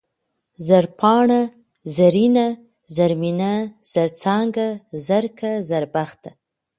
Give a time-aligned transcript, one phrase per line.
[0.67, 1.41] زرپاڼه،
[1.95, 2.47] زرينه،
[2.95, 3.51] زرمينه،
[3.93, 4.69] زرڅانگه،
[5.07, 6.29] زرکه، زربخته